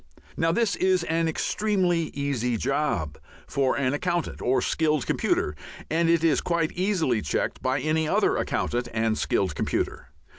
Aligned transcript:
Now 0.35 0.51
this 0.51 0.75
is 0.77 1.03
an 1.03 1.27
extremely 1.27 2.05
easy 2.15 2.57
job 2.57 3.19
for 3.45 3.77
an 3.77 3.93
accountant 3.93 4.41
or 4.41 4.59
skilled 4.59 5.05
computer, 5.05 5.55
and 5.91 6.09
it 6.09 6.23
is 6.23 6.41
quite 6.41 6.71
easily 6.71 7.21
checked 7.21 7.61
by 7.61 7.79
any 7.79 8.07
other 8.07 8.35
accountant 8.35 8.87
and 8.95 9.15
skilled 9.15 9.53
computer. 9.53 10.07